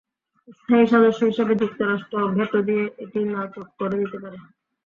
[0.57, 4.37] স্থায়ী সদস্য হিসেবে যুক্তরাষ্ট্র ভেটো দিয়ে এটি নাকচ করে দিতে পারে।